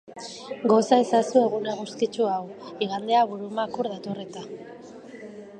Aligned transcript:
Goza 0.71 0.97
ezazu 1.03 1.35
egun 1.41 1.69
eguzkitsu 1.75 2.31
hau, 2.31 2.41
igandea 2.87 3.23
burumakur 3.35 3.93
dator 3.95 4.27
eta. 4.29 4.47